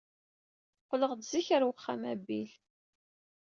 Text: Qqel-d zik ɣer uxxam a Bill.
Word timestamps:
Qqel-d 0.81 1.21
zik 1.31 1.47
ɣer 1.51 1.63
uxxam 1.71 2.01
a 2.11 2.13
Bill. 2.25 2.51